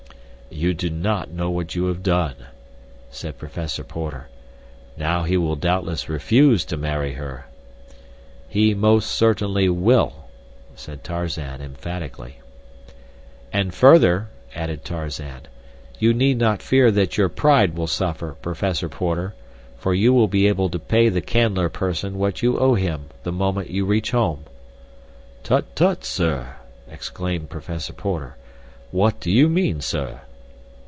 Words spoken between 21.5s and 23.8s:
person what you owe him the moment